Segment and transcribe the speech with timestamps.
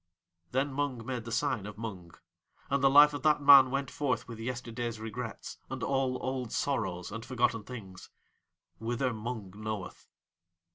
[0.49, 2.15] Then Mung made the sign of Mung.
[2.71, 7.11] And the Life of that man went forth with yesterday's regrets and all old sorrows
[7.11, 8.09] and forgotten things
[8.79, 10.07] whither Mung knoweth.